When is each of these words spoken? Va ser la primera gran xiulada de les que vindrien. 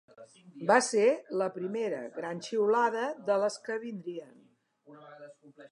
Va 0.69 0.77
ser 0.87 1.03
la 1.41 1.49
primera 1.59 2.01
gran 2.17 2.41
xiulada 2.49 3.05
de 3.29 3.39
les 3.45 3.61
que 3.69 3.81
vindrien. 3.87 4.37